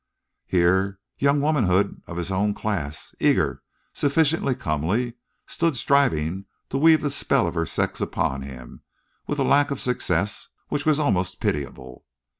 [0.47, 3.61] Here, young womanhood of his own class, eager,
[3.93, 5.13] sufficiently comely,
[5.45, 8.81] stood striving to weave the spell of her sex upon him,
[9.27, 12.07] with a lack of success which was almost pitiable.